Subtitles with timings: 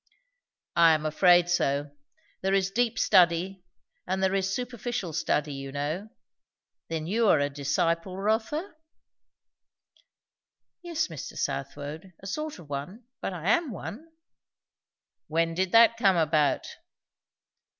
[0.75, 1.91] "I am afraid so.
[2.41, 3.63] There is deep study,
[4.07, 6.09] and there is superficial study, you know.
[6.87, 8.73] Then you are a disciple, Rotha?"
[10.81, 11.37] "Yes, Mr.
[11.37, 13.03] Southwode; a sort of one.
[13.21, 14.07] But I am one."
[15.27, 16.65] "When did that come about?"